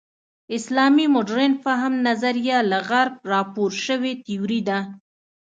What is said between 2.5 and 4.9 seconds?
له غرب راپور شوې تیوري ده.